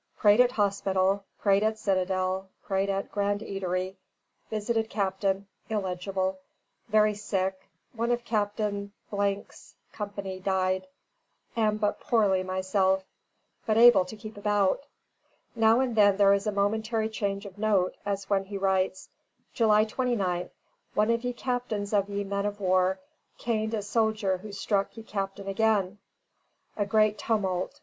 [0.17, 3.97] "Prayed at Hospital; Prayed at Citadel; Preached at Grand Eatery;
[4.49, 5.23] Visited Capt.
[5.69, 6.39] [illegible],
[6.87, 8.59] very sick; One of Capt.
[8.59, 10.87] 's company dyd
[11.55, 13.03] Am but poorly myself,
[13.67, 14.87] but able to keep about."
[15.55, 19.07] Now and then there is a momentary change of note, as when he writes:
[19.53, 20.49] "July 29th.
[20.95, 22.99] One of ye Captains of ye men of war
[23.37, 25.37] caind a soldier who struck ye capt.
[25.37, 25.99] again.
[26.75, 27.79] A great tumult.